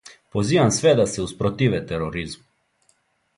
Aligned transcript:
Позивам 0.35 0.71
све 0.77 0.93
да 0.99 1.05
се 1.17 1.25
успротиве 1.25 1.83
тероризму. 1.93 2.47